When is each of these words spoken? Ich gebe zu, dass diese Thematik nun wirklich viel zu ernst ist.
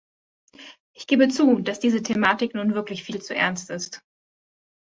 Ich 0.95 1.05
gebe 1.05 1.27
zu, 1.29 1.59
dass 1.59 1.79
diese 1.79 2.01
Thematik 2.01 2.55
nun 2.55 2.73
wirklich 2.73 3.03
viel 3.03 3.21
zu 3.21 3.35
ernst 3.35 3.69
ist. 3.69 4.01